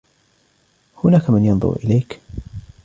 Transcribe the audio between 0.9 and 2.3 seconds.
هناك من ينظر إليك.